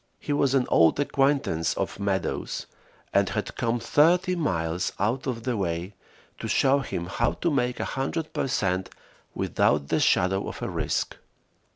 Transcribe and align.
He 0.17 0.33
was 0.33 0.55
an 0.55 0.65
old 0.69 0.99
acquaintance 0.99 1.75
of 1.75 1.99
Meadows, 1.99 2.65
and 3.13 3.29
had 3.29 3.55
come 3.55 3.79
thirty 3.79 4.33
miles 4.35 4.91
out 4.97 5.27
of 5.27 5.43
the 5.43 5.55
way 5.55 5.93
to 6.39 6.47
show 6.47 6.79
him 6.79 7.05
how 7.05 7.33
to 7.33 7.51
make 7.51 7.77
100 7.77 8.33
per 8.33 8.47
cent 8.47 8.89
without 9.35 9.89
the 9.89 9.99
shadow 9.99 10.47
of 10.47 10.59
a 10.63 10.69
risk. 10.71 11.17